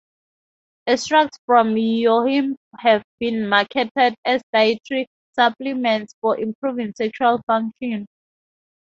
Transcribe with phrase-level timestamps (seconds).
[0.87, 8.07] Extracts from yohimbe have been marketed as dietary supplements for improving sexual function.